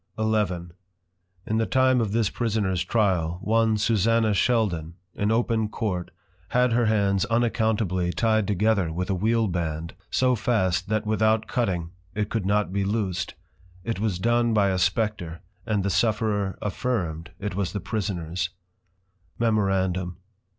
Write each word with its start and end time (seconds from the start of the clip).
XI. 0.19 0.47
In 1.45 1.57
the 1.57 1.67
time 1.67 2.01
of 2.01 2.11
this 2.11 2.31
prisoners 2.31 2.83
Trial, 2.83 3.37
one 3.43 3.77
Susanna 3.77 4.33
Sheldon, 4.33 4.95
in 5.13 5.29
open 5.31 5.69
Court 5.69 6.09
had 6.47 6.71
her 6.73 6.87
hands 6.87 7.23
Unaccountably 7.25 8.11
ty'd 8.11 8.47
together 8.47 8.91
with 8.91 9.11
a 9.11 9.13
Wheel 9.13 9.47
band, 9.47 9.93
so 10.09 10.33
fast 10.33 10.89
that 10.89 11.05
without 11.05 11.45
cutting, 11.45 11.91
it 12.15 12.31
could 12.31 12.47
not 12.47 12.73
be 12.73 12.83
loosed: 12.83 13.35
It 13.83 13.99
was 13.99 14.17
done 14.17 14.55
by 14.55 14.69
a 14.69 14.79
Spectre; 14.79 15.41
and 15.67 15.83
the 15.83 15.91
Sufferer 15.91 16.57
affirm'd, 16.63 17.29
it 17.37 17.53
was 17.53 17.71
the 17.71 17.79
Prisoners. 17.79 18.49
_Memorandum. 19.39 20.15